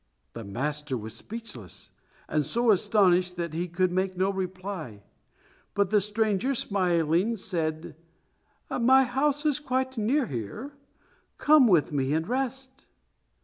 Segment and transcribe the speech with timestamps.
[0.33, 1.91] The master was speechless,
[2.27, 5.03] and so astonished that he could make no reply.
[5.75, 7.95] But the stranger smilingly said,
[8.71, 10.73] "My house is quite near here;
[11.37, 12.87] come with me and rest."